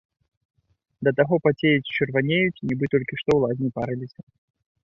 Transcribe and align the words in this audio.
Да 1.07 1.11
таго 1.19 1.35
пацеюць 1.47 1.85
і 1.89 1.95
чырванеюць, 1.97 2.63
нібы 2.71 2.85
толькі 2.95 3.13
што 3.23 3.29
ў 3.33 3.39
лазні 3.45 3.69
парыліся. 3.77 4.21